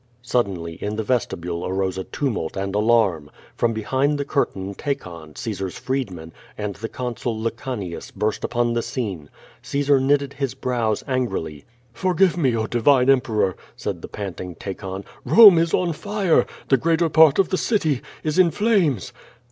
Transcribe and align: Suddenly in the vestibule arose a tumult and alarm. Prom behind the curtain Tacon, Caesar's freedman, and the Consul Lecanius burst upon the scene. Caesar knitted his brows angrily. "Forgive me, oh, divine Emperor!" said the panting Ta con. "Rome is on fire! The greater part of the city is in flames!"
Suddenly 0.23 0.79
in 0.81 0.95
the 0.95 1.03
vestibule 1.03 1.63
arose 1.63 1.95
a 1.95 2.03
tumult 2.05 2.57
and 2.57 2.73
alarm. 2.73 3.29
Prom 3.55 3.71
behind 3.71 4.17
the 4.17 4.25
curtain 4.25 4.73
Tacon, 4.73 5.35
Caesar's 5.37 5.77
freedman, 5.77 6.33
and 6.57 6.73
the 6.73 6.89
Consul 6.89 7.39
Lecanius 7.39 8.09
burst 8.09 8.43
upon 8.43 8.73
the 8.73 8.81
scene. 8.81 9.29
Caesar 9.61 9.99
knitted 9.99 10.33
his 10.33 10.55
brows 10.55 11.03
angrily. 11.07 11.65
"Forgive 11.93 12.35
me, 12.35 12.57
oh, 12.57 12.65
divine 12.65 13.11
Emperor!" 13.11 13.55
said 13.75 14.01
the 14.01 14.07
panting 14.07 14.55
Ta 14.55 14.73
con. 14.73 15.05
"Rome 15.23 15.59
is 15.59 15.71
on 15.71 15.93
fire! 15.93 16.47
The 16.69 16.77
greater 16.77 17.07
part 17.07 17.37
of 17.37 17.49
the 17.49 17.57
city 17.59 18.01
is 18.23 18.39
in 18.39 18.49
flames!" 18.49 19.13